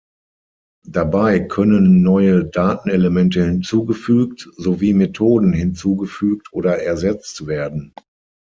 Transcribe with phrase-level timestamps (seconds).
[0.87, 7.93] Dabei können neue Datenelemente hinzugefügt sowie Methoden hinzugefügt oder ersetzt werden.